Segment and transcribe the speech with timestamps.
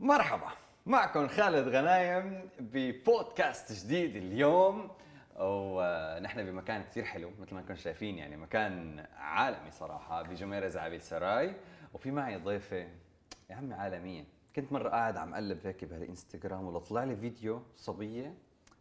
[0.00, 0.48] مرحبا
[0.86, 4.90] معكم خالد غنايم ببودكاست جديد اليوم.
[5.40, 11.54] ونحن بمكان كثير حلو مثل ما انكم شايفين يعني مكان عالمي صراحة بجميرة زعبيل سراي.
[11.94, 12.88] وفي معي ضيفة
[13.50, 14.24] يا عمي عالمية.
[14.56, 18.34] كنت مرة قاعد عم قلب هيك بهالإنستغرام وطلع لي فيديو صبية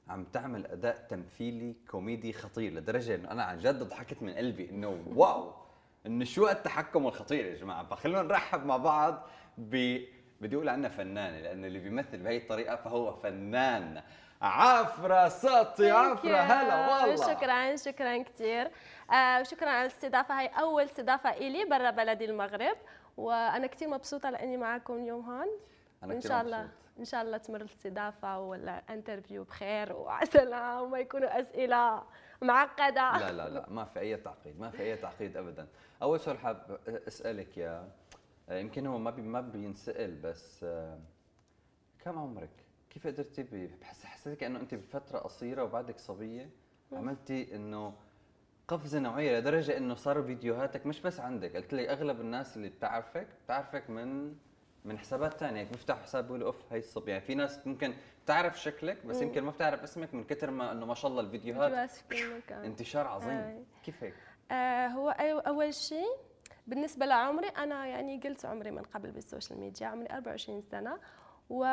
[0.07, 5.03] عم تعمل أداء تمثيلي كوميدي خطير لدرجة إنه أنا عن جد ضحكت من قلبي إنه
[5.07, 5.53] wow!
[6.05, 9.27] إنه شو التحكم الخطير يا جماعة؟ فخلونا نرحب مع بعض
[9.57, 9.99] ب
[10.41, 14.03] بدي أقول عنها فنانة لأنه اللي بيمثل بهي الطريقة فهو فنان.
[14.41, 16.37] عفرة سطي عفرة.
[16.37, 17.33] هلا والله.
[17.33, 18.71] شكرا شكرا كثير
[19.11, 20.39] آه وشكرا على الاستضافة.
[20.39, 22.77] هاي أول استضافة إلي برا بلدي المغرب.
[23.17, 25.47] وأنا كثير مبسوطة لإني معكم اليوم هون.
[26.03, 26.77] أنا إن كتير شاء الله مبسوط.
[26.99, 29.93] إن شاء الله تمر الاستضافة ولا انترفيو بخير.
[29.93, 32.03] وعسلامه وما يكونوا أسئلة
[32.41, 33.17] معقدة.
[33.17, 35.67] لا لا لا ما في أي تعقيد ما في أي تعقيد ابدا.
[36.01, 37.89] أول سؤال حاب أسألك يا
[38.49, 40.99] يمكن هو ما بي ما بينسأل بس آه،
[41.99, 42.49] كم عمرك؟
[42.89, 46.49] كيف قدرتي بحس حسيتك انه أنت بفترة قصيرة وبعدك صبية.
[46.91, 47.93] عملتي إنه
[48.67, 53.27] قفزة نوعية لدرجة إنه صاروا فيديوهاتك مش بس عندك قلت لي أغلب الناس اللي بتعرفك
[53.45, 54.35] بتعرفك من
[54.85, 57.93] من حسابات ثانية هيك بيفتحوا حساب بيقولوا أوف هي الصبيه يعني في ناس ممكن
[58.25, 61.71] تعرف شكلك بس يمكن ما بتعرف اسمك من كتر ما إنه ما شاء الله الفيديوهات.
[62.65, 63.29] انتشار عظيم.
[63.29, 63.63] آي.
[63.83, 64.13] كيف هيك؟
[64.51, 65.09] آه هو
[65.47, 66.15] أول شيء
[66.67, 70.99] بالنسبة لعمري أنا يعني قلت عمري من قبل بال social media عمري 24 سنة
[71.49, 71.63] و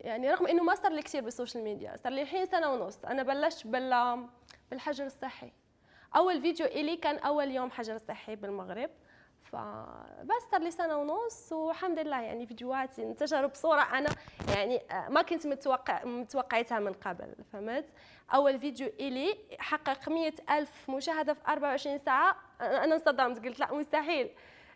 [0.00, 3.04] يعني رغم إنه ما صار لي كثير بال social media صار لي الحين سنة ونص
[3.04, 4.26] أنا بلشت بال
[4.70, 5.52] بالحجر الصحي.
[6.16, 8.90] أول فيديو إلي كان أول يوم حجر صحي بالمغرب.
[9.44, 14.10] فبس صار لي سنة ونص والحمد لله يعني فيديوهاتي انتشروا بصورة أنا
[14.54, 17.84] يعني آه، ما كنت متوقع متوقعتها من قبل فهمت؟
[18.34, 24.30] أول فيديو إلي حقق مية ألف مشاهدة في 24 ساعة أنا انصدمت قلت لا مستحيل.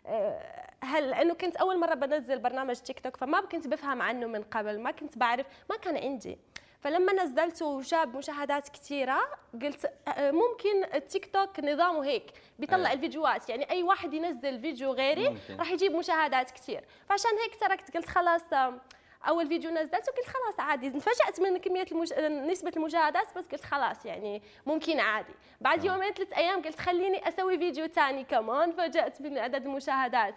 [0.05, 4.43] آه، هل لأنه كنت أول مرة بنزل برنامج تيك توك فما كنت بفهم عنه من
[4.43, 6.37] قبل ما كنت بعرف ما كان عندي
[6.81, 9.19] فلما نزلته وجاب مشاهدات كثيرة
[9.61, 12.23] قلت آه، ممكن التيك توك نظامه هيك
[12.59, 12.95] بيطلع أيه.
[12.95, 13.49] الفيديوهات.
[13.49, 15.37] يعني أي واحد ينزل فيديو غيري.
[15.59, 18.81] راح يجيب مشاهدات كثير فعشان هيك تركت قلت خلاص آه،
[19.27, 20.87] أول فيديو نزلته قلت خلاص عادي.
[20.87, 22.13] انفجأت من كمية المش...
[22.51, 25.33] نسبة المشاهدات بس قلت خلاص يعني ممكن عادي.
[25.61, 25.91] بعد آه.
[25.91, 28.71] يومين ثلاث أيام قلت خليني أسوي فيديو ثاني كمان.
[28.71, 30.35] فاجأت من عدد المشاهدات.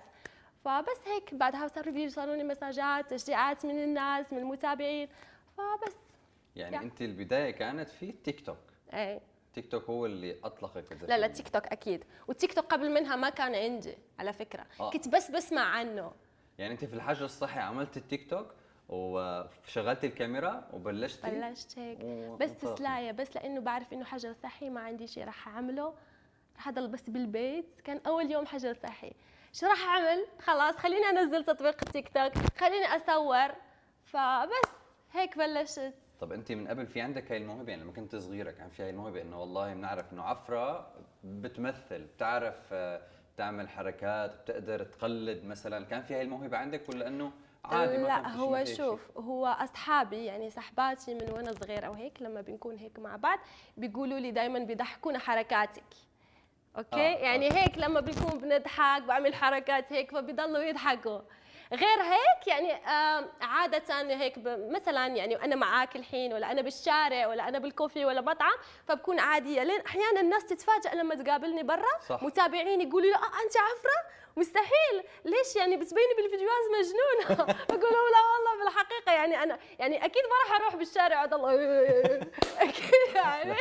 [0.65, 5.09] فبس هيك بعدها صاروا بيوصلوني لي مساجات تشجيعات من الناس من المتابعين.
[5.57, 6.12] فبس.
[6.57, 6.83] يعني يا.
[6.83, 8.59] انت البداية كانت في تيك توك
[8.93, 9.21] إيه.
[9.55, 12.05] تيك توك هو اللي اطلقك لا لا تيك توك أكيد.
[12.29, 14.67] والتيك توك قبل منها ما كان عندي على فكرة.
[14.81, 14.91] آه.
[14.91, 16.13] كنت بس بسمع عنه.
[16.59, 18.55] يعني انت في الحجر الصحي عملت التيك توك
[18.89, 21.99] وشغلت الكاميرا وبلشتي؟ بلشت هيك.
[22.03, 22.55] و- بس.
[22.55, 25.95] تسلاية بس لأنه بعرف إنه حجر صحي ما عندي شيء راح أعمله.
[26.57, 27.81] راح أضل بس بالبيت.
[27.85, 29.13] كان أول يوم حجر صحي
[29.53, 32.33] شو راح أعمل؟ خلاص خليني أنزل تطبيق التيك توك.
[32.59, 33.55] خليني أصور.
[34.05, 34.71] فبس
[35.13, 35.93] هيك بلشت.
[36.23, 38.91] طب انت من قبل في عندك هاي الموهبة؟ يعني لما كنت صغيرة كان في هاي
[38.91, 40.93] الموهبة انه والله بنعرف انه عفرة
[41.25, 43.01] بتمثل بتعرف آه،
[43.37, 45.85] تعمل حركات بتقدر تقلد مثلا.
[45.85, 47.33] كان في هاي الموهبة عندك ولا انه
[47.65, 52.77] عادي ما لا هو شوف هو أصحابي يعني صحباتي من وأنا صغيرة وهيك لما بنكون
[52.77, 53.39] هيك مع بعض
[53.77, 55.85] بيقولوا لي دائما بيضحكونا حركاتك.
[56.79, 57.19] أوكي؟ آه، آه.
[57.19, 57.53] يعني آه.
[57.53, 61.21] هيك لما بنكون بنضحك بعمل حركات هيك فبيضلوا يضحكوا.
[61.73, 62.73] غير هيك يعني
[63.43, 68.55] عادة هيك مثلا يعني أنا معاك الحين ولا أنا بالشارع ولا أنا بالكوفي ولا مطعم
[68.89, 69.63] فبكون عادية.
[69.63, 72.23] لين أحيانا الناس تتفاجأ لما تقابلني برا صح.
[72.23, 75.03] متابعين يقولوا لي آه أنت عفرة؟ مستحيل.
[75.25, 80.55] ليش يعني بتبيني بالفيديوهات مجنونة؟ بقول لهم لا والله بالحقيقة يعني أنا يعني أكيد ما
[80.55, 81.45] راح أروح بالشارع اضل
[82.59, 83.55] أكيد يعني.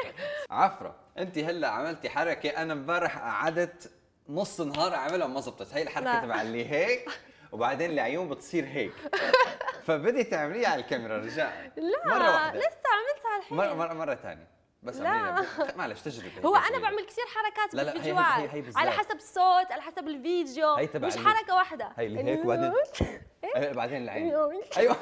[0.49, 3.91] عفرة أنت هلأ عملتي حركة أنا امبارح قعدت
[4.29, 5.73] نص نهار أعملها وما زبطت.
[5.73, 6.19] هي الحركة لا.
[6.21, 7.09] تبع اللي هيك؟
[7.51, 8.93] وبعدين العيون بتصير هيك.
[9.87, 12.59] فبدي تعمليها على الكاميرا رجاء لا مرة واحدة.
[12.59, 14.47] لسه عملتها الحين مرة مرة, مرة ثانية
[14.83, 15.45] بس لا.
[15.75, 16.79] معلش تجربة هو أنا.
[16.79, 18.49] بعمل كثير حركات لا لا، بالفيديوهات.
[18.49, 18.63] هي-.
[18.75, 20.73] على حسب الصوت على حسب الفيديو.
[20.73, 21.89] هي تبع مش حركة واحدة.
[21.97, 22.73] هي اللي هيك وبعدين
[23.55, 24.33] إيه، بعدين العين.
[24.77, 24.95] أيوه.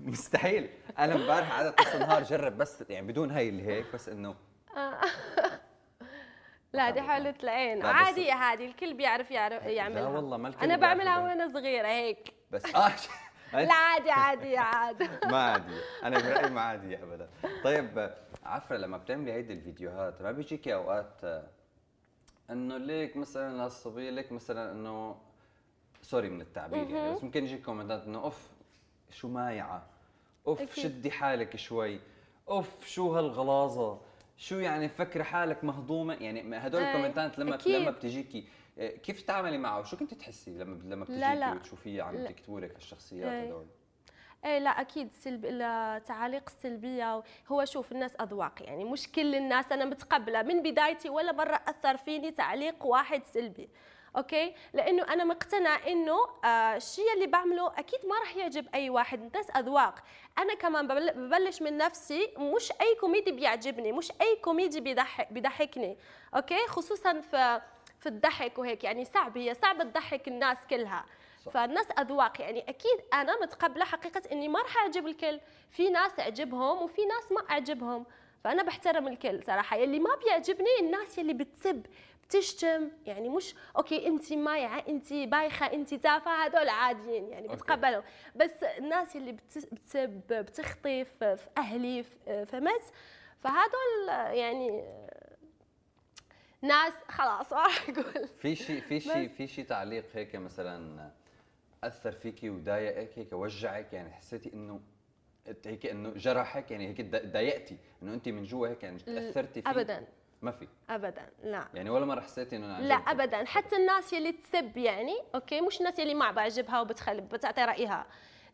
[0.00, 0.70] مستحيل.
[0.98, 4.34] أنا امبارح قعدت نص النهار جرب بس يعني بدون هي اللي هيك بس إنه
[6.72, 7.86] لا دي حلوة العين.
[7.86, 10.02] عادي عادي الكل بيعرف يعرف يعملها.
[10.02, 11.18] لا والله ما الكل أنا بعملها.
[11.18, 12.34] وأنا صغيرة هيك.
[12.50, 12.62] بس.
[12.74, 12.92] آه.
[13.52, 15.08] لا عادي عادي عادي.
[15.32, 15.80] ما عادي.
[16.04, 17.28] أنا برايي ما عادي ابدا.
[17.64, 18.14] طيب
[18.44, 21.48] عفره لما بتعملي هيدي الفيديوهات ما بيجيكي أوقات آه،
[22.50, 25.16] إنه ليك مثلا هالصبيه ليك مثلا انه
[26.02, 28.48] sorry من التعبير يعني بس ممكن يجيك كومنتات إنه أوف
[29.10, 29.86] شو مايعة؟
[30.46, 30.74] أوف.
[30.80, 32.00] شدي حالك شوي.
[32.48, 34.00] أوف شو هالغلاظة؟
[34.36, 37.74] شو يعني فكري حالك مهضومة يعني هدول إيه، الكومنتات لما أكيد.
[37.74, 38.44] لما بتجيكي
[38.78, 41.50] آه، كيف تتعاملي معه وشو كنت تحسي لما لما بتجيكي.
[41.52, 42.26] وتشوفيه عم.
[42.26, 43.46] تكتبوا لك هالشخصيات إيه.
[43.46, 43.66] هدول
[44.44, 49.84] إيه لا أكيد سلب التعاليق السلبيه هو شوف الناس أذواق يعني مش كل الناس أنا
[49.84, 53.68] متقبلة من بدايتي ولا مرة أثر فيني تعليق واحد سلبي
[54.16, 59.22] okay؟ لأنه أنا مقتنع إنه آه الشيء اللي بعمله أكيد ما راح يعجب أي واحد.
[59.22, 59.94] الناس أذواق.
[60.38, 65.98] أنا كمان ببل- ببلش من نفسي مش أي كوميدي بيعجبني مش أي كوميدي بيضحك بيضحكني.
[66.36, 67.60] okay؟ خصوصا في
[68.00, 68.84] في الضحك وهيك.
[68.84, 71.04] يعني صعب هي صعب تضحك الناس كلها.
[71.46, 71.52] صح.
[71.52, 72.40] فالناس أذواق.
[72.40, 75.40] يعني أكيد أنا متقبلة حقيقة إني ما راح أعجب الكل.
[75.70, 78.06] في ناس أعجبهم وفي ناس ما أعجبهم.
[78.44, 79.76] فأنا بحترم الكل صراحة.
[79.76, 81.86] يلي ما بيعجبني الناس يلي بتسب.
[82.28, 87.48] بتشتم يعني مش okay انت مايعة انت بايخة انت تافهة هذول عاديين يعني.
[87.48, 88.02] بتقبلهم.
[88.36, 92.82] بس الناس اللي بتس- بتسب بتخطف في أهلي فهمت؟
[93.40, 94.08] فهذول
[94.38, 94.84] يعني
[96.62, 98.28] ناس خلاص ما راح أقول.
[98.28, 101.10] في شيء في شيء في شيء تعليق هيك مثلا
[101.84, 104.80] أثر فيكي وضايقك هيك وجعك؟ يعني حسيتي إنه
[105.66, 110.06] هيك إنه جرحك؟ يعني هيك ضايقتي إنه انت من جوا هيك يعني تأثرتي فيه؟ ابدا.
[110.42, 114.76] ما في ابدا لا يعني ولا مرة حسيتي إنه لا؟ ابدا حتى الناس يلي تسب
[114.76, 118.06] يعني أوكي مش الناس يلي ما بعجبها وبتخلي بتعطي رأيها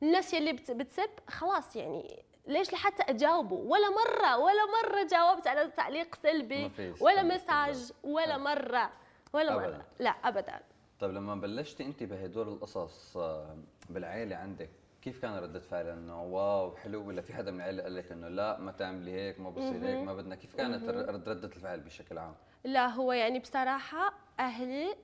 [0.02, 5.68] الناس يلي بت- بتسب خلاص يعني ليش لحتى أجاوبه ولا مرة ولا مرة جاوبت على
[5.76, 6.70] تعليق سلبي
[7.00, 7.92] ولا مساج.
[8.04, 8.38] ولا.
[8.38, 8.90] مرة
[9.32, 9.66] ولا أبداً.
[9.76, 10.60] مره لا ابدا
[11.00, 13.56] طيب لما بلشتي أنت بهدول القصص آه،
[13.90, 14.70] بالعائله عندك
[15.02, 18.28] كيف كان ردة فعل إنه واو حلو ولا في حدا من العائله قال لك إنه
[18.28, 22.18] لا ما تعملي هيك ما بصير هيك ما بدنا؟ كيف كانت رد- ردة الفعل بشكل
[22.18, 22.34] عام؟
[22.64, 24.94] لا هو يعني بصراحة أهلي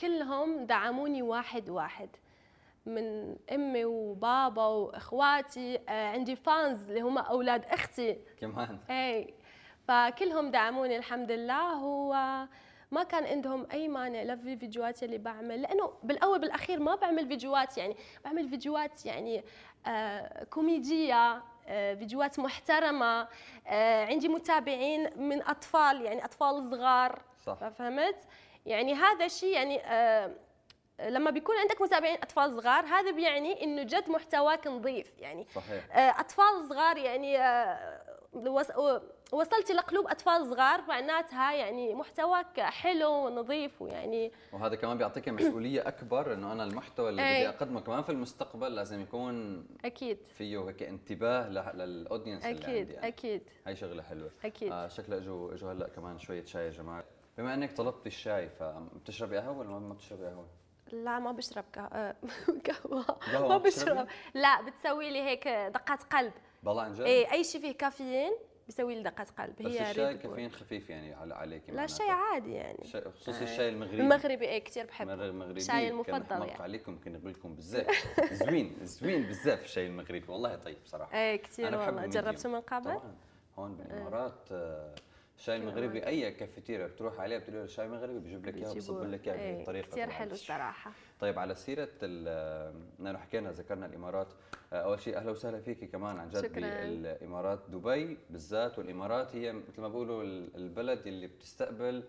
[0.00, 2.08] كلهم دعموني واحد واحد
[2.86, 8.18] من أمي وبابا وإخواتي آه، عندي فانز اللي هم أولاد أختي.
[8.40, 9.34] كمان؟ اي
[9.88, 12.46] فكلهم دعموني الحمد لله هو
[12.92, 17.28] ما كان عندهم أي مانع لا في الفيديوهات اللي بعمل لأنه بالأول بالأخير ما بعمل
[17.28, 19.44] فيديوهات يعني بعمل فيديوهات يعني
[19.86, 23.28] آه كوميدية آه فيديوهات محترمة
[23.66, 27.22] آه عندي متابعين من أطفال يعني أطفال صغار.
[27.46, 27.68] صح.
[27.68, 28.16] فهمت؟
[28.66, 30.34] يعني هذا الشيء يعني آه
[31.08, 36.20] لما بيكون عندك متابعين أطفال صغار هذا بيعني إنه جد محتواك نظيف يعني صحيح آه،
[36.20, 38.02] أطفال صغار يعني آه،
[38.34, 39.02] وص-
[39.32, 46.32] وصلتي لقلوب أطفال صغار معناتها يعني محتواك حلو ونظيف ويعني وهذا كمان بيعطيك مسؤولية أكبر
[46.34, 47.34] إنه أنا المحتوى اللي أي.
[47.40, 52.92] بدي أقدمه كمان في المستقبل لازم يكون أكيد فيه هيك انتباه للاودينس اللي أكيد عندي
[52.92, 53.06] يعني.
[53.08, 57.04] أكيد هاي شغلة حلوة أكيد آه شكله اجوا اجوا هلأ كمان شوية شاي يا جماعة
[57.38, 60.46] بما إنك طلبتي الشاي فبتشربي قهوة ولا ما بتشربي قهوة؟
[60.92, 62.14] لا ما بشرب آه،
[62.66, 63.02] قهوة.
[63.02, 64.06] قهوة ما؟ بشرب.
[64.34, 66.32] لا بتسوي لي هيك دقات قلب.
[66.62, 68.32] بالله عن جد؟ اي أي شيء فيه كافيين
[68.66, 69.54] بيسوي لي دقات قلب.
[69.60, 70.30] بس هي الشاي ريد بول.
[70.30, 72.84] كافيين خفيف يعني على عليك لا شيء عادي يعني.
[72.84, 73.42] شاي خصوصي آه.
[73.44, 74.00] الشاي المغربي.
[74.00, 75.14] المغربي اي كثير بحبه.
[75.16, 76.62] مغرب- مغربي شاي كان المفضل يعني.
[76.62, 77.86] عليكم يمكن أقول لكم بزاف
[78.32, 80.24] زوين زوين بزاف الشاي المغربي.
[80.28, 82.06] والله طيب صراحة اي كثير والله.
[82.06, 83.14] جربته من قبل؟ طبعا.
[83.58, 84.94] هون بالإمارات آه،
[85.42, 89.28] الشاي المغربي أي كافيتيريا بتروح عليها بتقول له شاي مغربي بيجيب لك اياه بيصب لك
[89.28, 90.10] اياه بطريقة كثير.
[90.10, 94.26] حلو الصراحة طيب على سيرة ال- نحن حكينا ذكرنا الإمارات
[94.72, 96.60] آه، أول شيء أهلا وسهلا فيكي كمان عن جد شكراً.
[96.60, 102.02] بالإمارات دبي بالذات والإمارات هي مثل ما بيقولوا ال- البلد اللي بتستقبل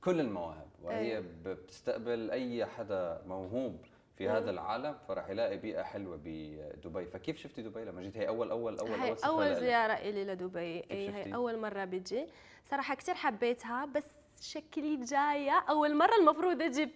[0.00, 1.20] كل المواهب وهي أي.
[1.22, 3.76] ب- بتستقبل أي حدا موهوب
[4.18, 7.06] في هذا العالم فراح يلاقي بيئة حلوة بدبي.
[7.06, 10.84] فكيف شفتي دبي لما جيت هي اول اول أول هي أول, زيارة إلي لدبي.
[10.90, 12.26] هي أول مرة بيجي.
[12.70, 14.04] صراحة كثير حبيتها بس
[14.40, 16.90] شكلي جاية أول مرة المفروض أجي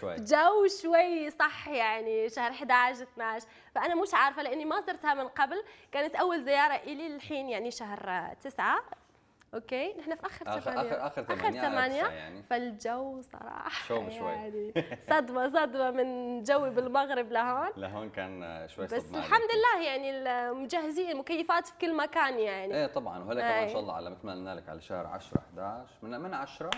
[0.00, 0.16] شوي.
[0.16, 5.62] جو شوي صح يعني شهر 11 12 فأنا مش عارفة لأني ما زرتها من قبل.
[5.92, 8.82] كانت أول زيارة إلي الحين يعني شهر 9
[9.54, 10.80] okay؟ نحن في آخر ثمانية.
[10.80, 12.06] اخر آخر ثمانية, آخر ثمانية.
[12.06, 12.42] يعني.
[12.42, 14.32] فالجو صراحة شوب شوي.
[14.32, 14.72] يعني
[15.10, 17.68] صدمة صدمة من جوي بالمغرب لهون.
[17.76, 20.12] لهون كان شوي صدمة بس الحمد لله يعني
[20.52, 22.74] مجهزين المكيفات في كل مكان يعني.
[22.74, 25.38] إيه طبعا وهلأ كمان إن شاء الله على مثل ما قلنا لك على شهر 10
[25.38, 26.70] 11 من من 10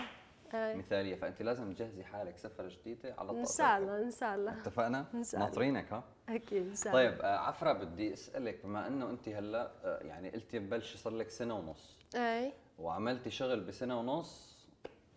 [0.53, 1.15] مثالية.
[1.15, 4.51] فأنت لازم تجهزي حالك سفرة جديدة على طول إن شاء الله إن شاء الله.
[4.51, 5.45] اتفقنا؟ إن شاء الله.
[5.49, 10.29] ناطرينك ها؟ أكيد الله طيب آه، عفرة بدي أسألك بما إنه أنت هلأ آه، يعني
[10.29, 11.97] قلتي مبلشه صار لك سنة ونص.
[12.15, 12.53] أي.
[12.79, 14.53] وعملتي شغل بسنة ونص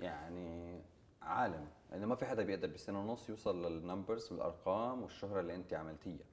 [0.00, 0.80] يعني
[1.22, 1.68] عالم.
[1.90, 6.24] لأنه ما في حدا بيقدر بسنة ونص يوصل لل numbers والأرقام والشهرة اللي أنت عملتيها.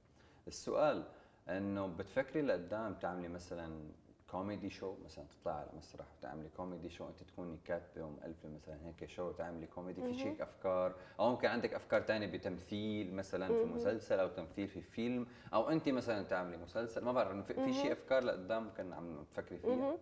[0.48, 1.04] السؤال
[1.48, 3.88] إنه بتفكري لقدام تعملي مثلا
[4.34, 9.10] comedy show مثلا تطلعي على مسرح وتعملي comedy show أنت تكوني كاتبه ومؤلفه مثلا هيك
[9.10, 14.18] show تعملي كوميدي؟ في شي أفكار؟ أو ممكن عندك أفكار تانية بتمثيل مثلا في مسلسل
[14.20, 18.62] أو تمثيل في فيلم؟ أو أنت مثلا تعملي مسلسل؟ ما بعرف في, شيء أفكار لقدام
[18.62, 19.96] ممكن عم تفكري فيها.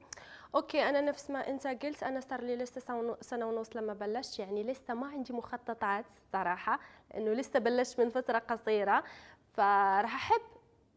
[0.55, 4.63] أوكي أنا نفس ما أنت قلت أنا صار لي لسه سنة ونص لما بلشت يعني
[4.63, 9.05] لسه ما عندي مخططات صراحة لأنه لسه بلشت من فترة قصيرة
[9.53, 10.43] فراح أحب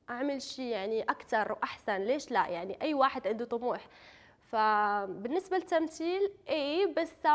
[0.10, 3.88] أعمل شيء يعني أكثر وأحسن ليش لا؟ يعني أي واحد عنده طموح.
[4.52, 7.28] فبالنسبة للتمثيل اي بس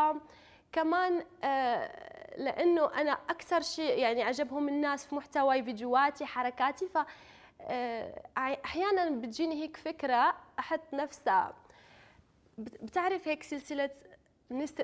[0.73, 6.89] كمان آه، لأنه أنا أكثر شيء يعني عجبهم الناس في محتواي فيديوهاتي حركاتي.
[6.89, 6.99] ف
[7.62, 11.55] آه، أحيانا بتجيني هيك فكرة أحط نفسها.
[12.59, 13.91] بت- بتعرف هيك سلسلة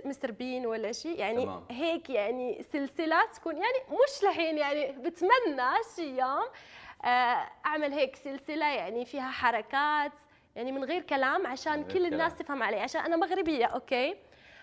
[0.05, 1.65] مستر بين ولا شيء؟ يعني تمام.
[1.71, 6.45] هيك يعني سلسلة تكون يعني مش لحين يعني بتمنى شي يوم
[7.05, 10.13] أعمل هيك سلسلة يعني فيها حركات
[10.57, 12.45] يعني من غير كلام عشان غير كل الناس كلام.
[12.45, 14.17] تفهم علي عشان أنا مغربية okay؟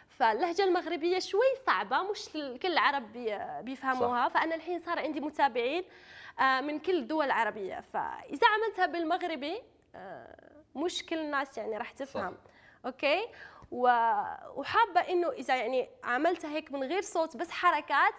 [0.09, 4.29] فاللهجة المغربية شوي صعبة مش كل العرب بي- بيفهموها.
[4.29, 5.83] فأنا الحين صار عندي متابعين
[6.39, 9.61] آه، من كل الدول العربيه فإذا عملتها بالمغربي
[9.95, 10.35] آه،
[10.75, 12.37] مش كل الناس يعني راح تفهم
[12.85, 13.27] okay؟
[13.71, 14.23] و-
[14.55, 18.13] وحابة إنه إذا يعني عملتها هيك من غير صوت بس حركات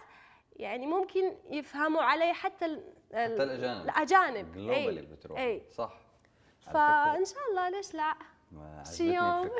[0.57, 2.81] يعني ممكن يفهموا علي حتى
[3.15, 5.07] حتى الأجانب الأجانب globally أي.
[5.07, 5.63] بتروح أي.
[5.73, 5.93] صح
[6.75, 8.15] فإن شاء الله ليش لا
[8.97, 9.51] شي يوم.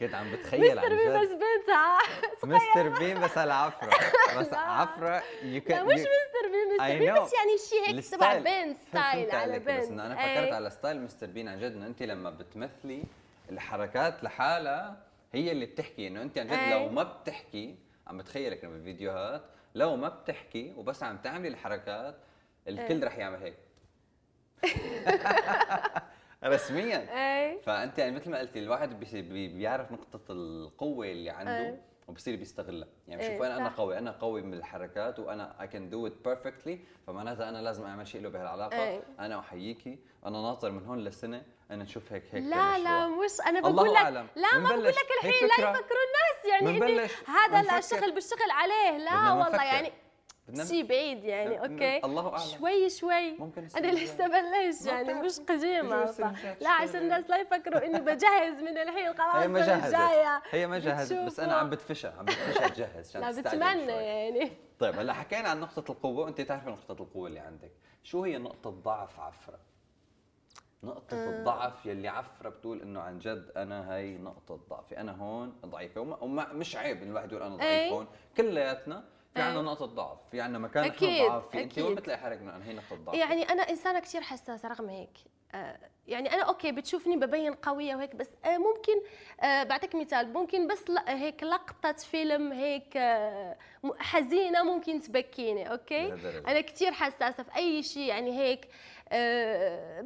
[0.00, 1.98] كنت عم بتخيل مستر بين بس بنتها
[2.56, 3.90] مستر بين بس على عفرة
[4.38, 4.58] بس لا.
[4.58, 7.14] عفرة يو لا مش مستر بين مستر بين.
[7.24, 10.14] بس يعني شيء هيك تبع فهمت style على بنت بس إنه أنا.
[10.14, 13.04] فكرت على style مستر بين عن جد إنه انت لما بتمثلي
[13.50, 14.96] الحركات لحالها
[15.32, 16.70] هي اللي بتحكي إنه انت عن جد أي.
[16.70, 17.76] لو ما بتحكي
[18.06, 19.42] عم بتخيلك بالفيديوهات
[19.74, 22.14] لو ما بتحكي وبس عم تعملي الحركات
[22.68, 23.56] الكل رح يعمل هيك
[26.44, 31.58] رسميا اي فأنت يعني مثل ما قلتي الواحد بي- بي- بيعرف نقطة القوة اللي عنده
[31.66, 31.78] أي.
[32.08, 33.68] وبصير بيستغلها يعني إيه، بشوف أنا أنا.
[33.68, 38.06] قوي أنا قوي من الحركات وأنا اي كان دو ات بيرفكتلي فمعناتها أنا لازم أعمل
[38.06, 39.02] شيء له بهالعلاقة إيه.
[39.20, 43.08] أنا أحييكي أنا ناطر من هون لسنه أنا نشوف هيك هيك لا لا.
[43.08, 44.26] مش أنا بقول لك أعلم.
[44.36, 44.84] لا ما بقول.
[44.84, 44.94] لك
[45.24, 45.54] الحين لا.
[45.70, 47.08] يفكروا الناس يعني إني.
[47.26, 47.78] هذا.
[47.78, 49.64] الشغل بالشغل عليه لا والله.
[49.64, 49.92] يعني
[50.48, 52.38] بدنا- شيء بعيد يعني أوكي الله أعلم.
[52.58, 54.26] شوي شوي ممكن أنا لسه.
[54.26, 55.14] بلش يعني.
[55.14, 56.04] مش قديمه
[56.60, 60.78] لا عشان الناس لا يفكروا إني بجهز من الحين خلاص هي ما الجاية هي ما
[60.78, 61.40] جهزت بس.
[61.40, 63.92] أنا عم بتفشى عم بتفشى تجهز عشان لا بتمنى.
[63.92, 67.70] يعني طيب هلا حكينا عن نقطة القوة وأنت تعرفي نقطة القوة اللي عندك،
[68.02, 69.58] شو هي نقطة ضعف عفرة؟
[70.82, 71.30] نقطة آه.
[71.30, 76.16] الضعف يلي عفرة بتقول إنه عن جد أنا هي نقطة ضعفي، أنا هون ضعيفة وما,
[76.22, 77.90] وما مش عيب إن الواحد يقول أنا ضعيف أي.
[77.90, 79.46] هون، كلياتنا في أي.
[79.46, 81.78] عندنا نقطة ضعف، في عندنا مكان أكيد، ضعاف فيه، أنت.
[81.78, 85.18] وين بتلاقي حالك أنا هي نقطة ضعف؟ يعني أنا إنسانة كثير حساسة رغم هيك
[85.54, 88.92] آه، يعني أنا okay بتشوفني ببين قوية وهيك بس آه، ممكن
[89.40, 92.98] آه، بعطيك مثال ممكن بس هيك لقطة فيلم هيك
[93.98, 96.12] حزينة ممكن تبكيني okay.
[96.48, 98.68] أنا كثير حساسة في أي شيء يعني هيك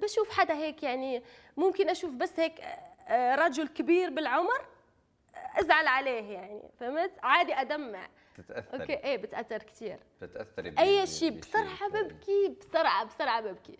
[0.03, 1.23] بشوف حدا هيك يعني
[1.57, 2.61] ممكن أشوف بس هيك
[3.11, 4.67] رجل كبير بالعمر
[5.61, 8.09] أزعل عليه يعني فهمت؟ عادي أدمع.
[8.39, 11.89] بتتأثري okay إيه بتأثر كثير بتتأثري ب- أي شيء بسرعة.
[11.89, 13.79] ببكي بسرعة بسرعة ببكي.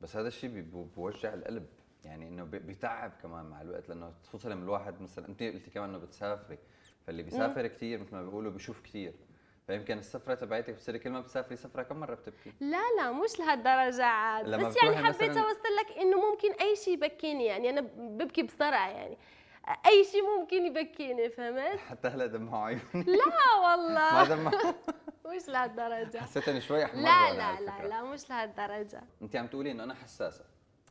[0.00, 0.50] بس هذا الشيء
[0.96, 1.66] بوجع القلب.
[2.04, 5.88] يعني إنه بي- بيتعب كمان مع الوقت لأنه خصوصا لما الواحد مثلا أنت قلتي كمان
[5.88, 6.58] إنه بتسافري.
[7.06, 9.12] فاللي بيسافر كثير مثل ما بيقولوا بيشوف كثير
[9.66, 14.04] فيمكن السفرة تبعتك بتصيري كل ما بتسافري سفرة كم مرة بتبكي؟ لا لا مش لهالدرجة
[14.04, 14.44] عاد.
[14.54, 17.70] بس يعني حبيت أوصل لك إنه ممكن أي شيء يبكيني يعني.
[17.70, 19.18] أنا ببكي بسرعة يعني.
[19.86, 24.72] أي شيء ممكن يبكيني فهمت؟ حتى هلا دمعوا عيوني لا ما والله دمعوا
[25.36, 26.18] مش لهالدرجة.
[26.18, 29.02] حسيت اني شوي أحمر لا لا لا لا مش لهالدرجة.
[29.22, 30.44] انت عم تقولي إنه أنا حساسة.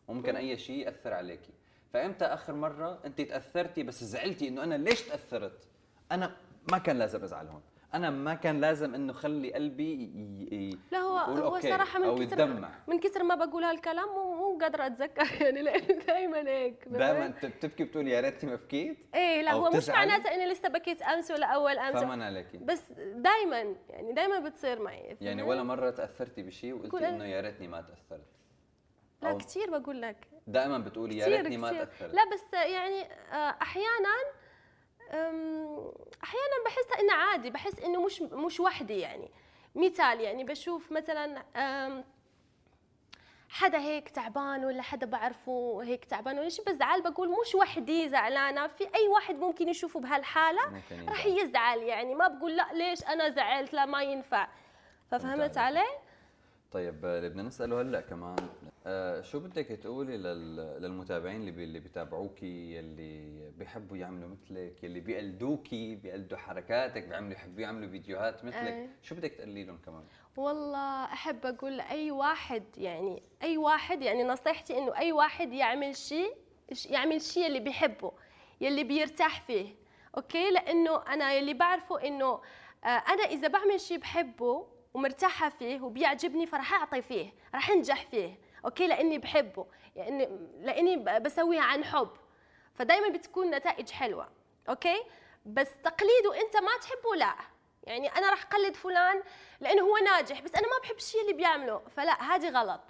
[0.07, 1.53] وممكن أي شيء يأثر عليكي.
[1.93, 5.67] فإمتى آخر مرة انت تأثرتي بس زعلتي إنه أنا ليش تأثرت؟
[6.11, 6.35] أنا
[6.71, 7.61] ما كان لازم أزعل هون.
[7.93, 10.55] أنا ما كان لازم إنه خلي قلبي ي...
[10.55, 10.79] ي...
[10.91, 14.57] لا هو يقول هو أو من كثر يتدمع من كثر ما بقول هالكلام مو مو
[14.61, 19.53] قادرة أتذكر يعني لأنه دائما هيك؟ دائما بتبكي بتقول يا ريتني ما بكيت إيه لا
[19.53, 22.83] هو مش؟ معناته إني لسه بكيت امس ولا اول امس فمن عليكي بس
[23.15, 27.81] دائما يعني دائما بتصير معي يعني؟ ولا مرة تأثرتي بشيء وقلتي إنه يا ريتني ما
[27.81, 28.27] تأثرت
[29.21, 31.71] لا كثير بقول لك دائما بتقولي يا ريتني ما.
[31.71, 34.15] تأثرت لا بس يعني آه، أحيانا
[36.23, 39.31] أحيانا بحس إنه عادي بحس إنه مش مش وحدي يعني
[39.75, 41.43] مثال يعني بشوف مثلا
[43.49, 48.67] حدا هيك تعبان ولا حدا بعرفه هيك تعبان ولا شيء بزعل بقول مش وحدي زعلانة
[48.67, 50.61] في أي واحد ممكن يشوفه بهالحالة
[51.07, 51.79] راح يزعل.
[51.79, 54.47] يعني ما بقول لا ليش أنا زعلت لا ما ينفع
[55.11, 55.57] ففهمت.
[55.57, 55.85] علي؟
[56.71, 58.35] طيب آه، اللي بدنا نسأله هلأ كمان
[58.85, 65.95] آه شو بدك تقولي لل- للمتابعين اللي اللي بيتابعوكي اللي بيحبوا يعملوا مثلك اللي بيقلدوكي
[65.95, 68.89] بيقلدوا حركاتك بيعملوا يحبوا يعملوا فيديوهات مثلك؟ أي.
[69.01, 70.03] شو بدك تقولي لهم كمان؟
[70.37, 76.35] والله أحب أقول لاي واحد يعني أي واحد يعني نصيحتي إنه أي واحد يعمل شيء
[76.89, 78.11] يعمل شيء اللي بيحبه
[78.61, 79.75] يلي بيرتاح فيه
[80.17, 82.25] okay؟ لأنه أنا يلي بعرفه إنه
[82.83, 88.37] آه، أنا إذا بعمل شيء بحبه ومرتاحة فيه وبيعجبني فرح أعطي فيه رح أنجح فيه.
[88.65, 90.29] okay لأني بحبه يعني
[90.61, 92.09] لأني بسويها عن حب.
[92.73, 94.29] فدائما بتكون نتائج حلوة
[94.69, 95.03] okay؟
[95.45, 97.35] بس تقليده أنت ما تحبه لا.
[97.83, 99.23] يعني أنا راح أقلد فلان
[99.59, 101.81] لأنه هو ناجح بس أنا ما بحب الشيء اللي بيعمله.
[101.95, 102.81] فلا هذه غلط.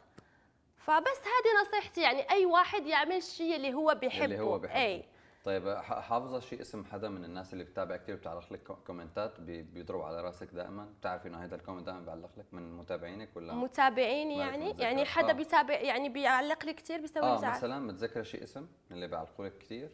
[0.78, 4.82] فبس هذه نصيحتي يعني أي واحد يعمل الشيء اللي هو بيحبه اللي هو بيحبه.
[4.82, 5.06] اي
[5.50, 9.40] طيب حافظة شيء اسم حدا من الناس اللي بتابع كثير بتعلق لك كو- comment ات
[9.42, 13.30] بي- بيضربوا على رأسك دائما بتعرفي إنه هذا ال comment دائما بيعلق لك من متابعينك
[13.36, 14.72] ولا متابعيني يعني.
[14.80, 15.34] يعني حدا آه.
[15.34, 19.58] بيتابع يعني بيعلق لي كثير بيسوي زعل مثلا متذكره شيء اسم من اللي بيعلقوا لك
[19.58, 19.90] كثير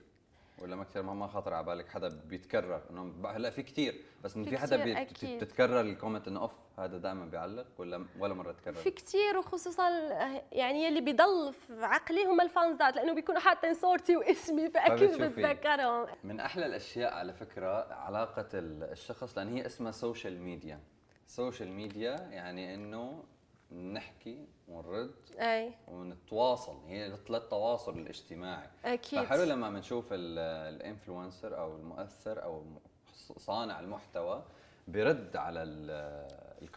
[0.62, 4.36] ولا ما كثير ما ما خاطر على بالك حدا بيتكرر انه هلأ في كثير بس
[4.36, 5.06] إنه في في حدا بي-.
[5.38, 9.90] بتتكرر ال comment إنه أوف هذا دائما بيعلق ولا ولا مرة تكرر في كثير وخصوصا
[10.52, 15.22] يعني يلي بيضل في عقلي هم ال fans ات لأنه بيكونوا حاطين صورتي واسمي فأكيد.
[15.22, 20.80] بتذكرهم من أحلى الأشياء على فكرة علاقة ال- الشخص لأن هي اسمها social media
[21.28, 23.24] social media يعني إنه
[23.76, 25.74] نحكي ونرد أي.
[25.88, 28.68] ونتواصل هي للتواصل الاجتماعي.
[28.86, 29.22] أكيد.
[29.24, 32.64] فحلو لما بنشوف ال influencer أو المؤثر أو
[33.38, 34.44] صانع المحتوى
[34.88, 35.64] بيرد على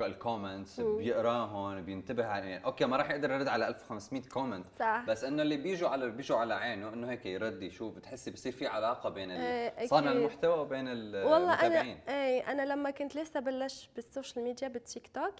[0.00, 5.04] ال comments بيقراهم بينتبه يعني okay ما راح يقدر يرد على 1500 comment صح.
[5.08, 8.66] بس إنه اللي بيجوا على بيجوا على عينه إنه هيك يرد يشوف بتحسي بصير في
[8.66, 10.12] علاقة بين إيه، صانع.
[10.12, 11.98] المحتوى وبين ال- والله أنا المتابعين.
[12.08, 15.34] أي أنا لما كنت لسه بلش بال social media بالتيك توك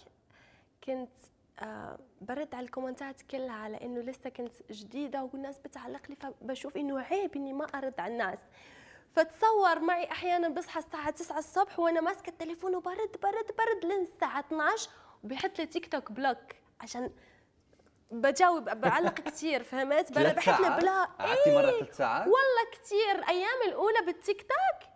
[0.85, 1.11] كنت
[2.21, 6.77] برد على ال comment ات كلها على إنه لسه كنت جديدة والناس بتعلق لي فبشوف
[6.77, 8.39] إنه عيب إني ما أرد على الناس.
[9.17, 14.41] فتصور معي أحيانا بصحى الساعة 9 الصبح وأنا ماسكة التليفون وبرد برد برد لين الساعة
[14.41, 14.91] 12
[15.25, 16.39] وبيحط لي تيك توك block
[16.81, 17.11] عشان
[18.11, 23.63] بجاوب بعلق كثير فهمت؟ ثلاث بحط لي بلا قعدتي مرة ثلاث ساعات؟ والله كثير أيام
[23.67, 24.89] الأولى بالتيك توك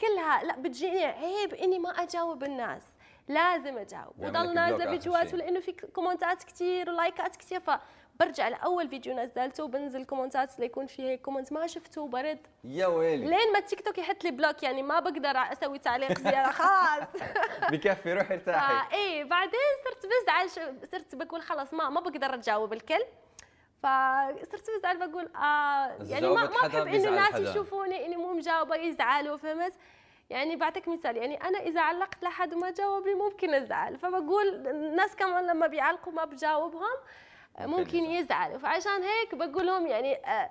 [0.00, 2.82] كلها لا بتجيني عيب إني ما أجاوب الناس.
[3.28, 4.14] لازم أجاوب.
[4.18, 5.34] لك وضل نازلة فيديوهات شيء.
[5.34, 10.51] ولأنه في comment ات كثير و like ات كثير فبرجع لأول فيديو نزلته بنزل comment
[10.51, 12.38] ات ليكون فيه هيك comment ما شفته برد.
[12.64, 13.24] يا ويلي.
[13.26, 17.08] لين ما التيك توك يحط لي block يعني ما بقدر أسوي تعليق زيادة خلاص.
[17.72, 18.90] بكفي روحي ارتاحي.
[18.90, 20.50] فايه بعدين صرت بزعل
[20.92, 23.02] صرت بقول خلاص ما ما بقدر أجاوب الكل.
[23.82, 27.34] فصرت بزعل بقول آه يعني ما ما بحب إنه الناس.
[27.50, 29.72] يشوفوني إني مو مجاوبة يزعلوا فهمت؟
[30.30, 35.46] يعني بعطيك مثال يعني أنا إذا علقت لحد وما جاوبني ممكن أزعل فبقول الناس كمان
[35.46, 36.96] لما بيعلقوا ما بجاوبهم
[37.60, 38.24] ممكن ممكن يزعل.
[38.24, 40.50] يزعلوا فعشان هيك بقول لهم يعني آه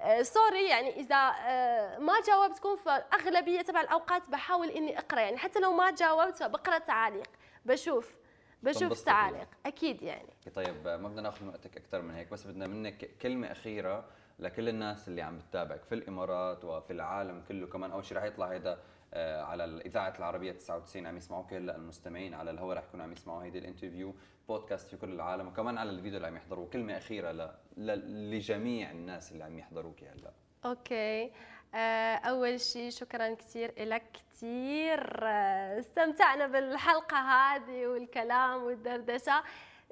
[0.00, 5.60] آه سوري يعني إذا آه ما جاوبتكم فاغلبيه تبع الأوقات بحاول إني أقرأ يعني حتى
[5.60, 7.28] لو ما جاوبت فبقرأ تعاليق
[7.64, 8.14] بشوف
[8.62, 13.10] بشوف تعاليق أكيد يعني طيب ما بدنا ناخذ وقتك أكثر من هيك بس بدنا منك
[13.22, 14.04] كلمة أخيرة
[14.38, 18.52] لكل الناس اللي عم بتتابعك في الإمارات وفي العالم كله كمان اول شيء رح يطلع
[18.56, 18.78] آه،
[19.14, 23.58] على الاذاعه العربية 99 عم يسمعوك هلا المستمعين على الهواء رح يكونوا عم يسمعوا هيدي
[23.58, 24.14] ال interview.
[24.48, 27.50] podcast في كل العالم وكمان على الفيديو اللي عم يحضروا كلمة أخيرة ل...
[27.76, 28.30] ل...
[28.30, 30.32] لجميع الناس اللي عم يحضروك هلا.
[30.64, 31.32] okay.
[31.74, 39.42] آه، أول شيء شكرا كثير لك كثير آه، استمتعنا بالحلقة هذه والكلام والدردشة.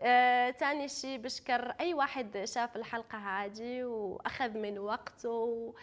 [0.01, 5.75] آه، ثاني شيء بشكر أي واحد شاف الحلقة هذه وأخذ من وقته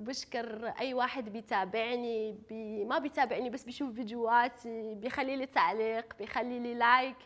[0.00, 6.74] وبشكر أي واحد بيتابعني بي ما بيتابعني بس بيشوف فيديوهاتي بيخلي لي تعليق بيخلي لي
[6.74, 7.16] like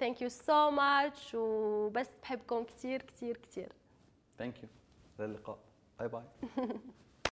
[0.00, 3.72] thank you so much وبس بحبكم كثير كثير كثير
[4.38, 4.68] thank you
[5.26, 5.58] للقاء
[5.98, 6.22] bye bye